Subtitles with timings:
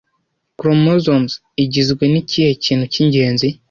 [0.57, 3.47] Chromosomes igizwe nikihe kintu cyingenzi